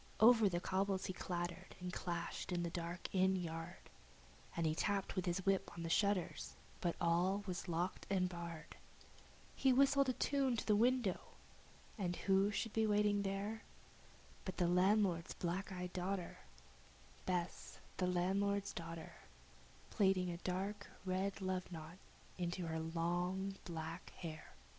[0.19, 3.87] Over the cobbles he clattered and clashed in the dark inn yard,
[4.59, 8.77] He tapped with his whip on the shutters, but all was locked and barred,
[9.55, 11.19] He whistled a tune to the window,
[11.99, 13.61] and who should be waiting there
[14.43, 16.39] But the landlord's black eyed daughter
[17.27, 19.13] Bess, the landlord's daughter
[19.91, 21.99] Plaiting a dark red love knot
[22.39, 24.53] into her long black hair.